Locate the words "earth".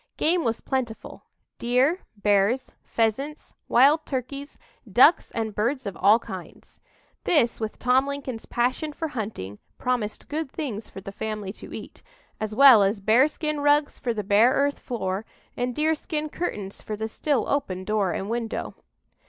14.53-14.79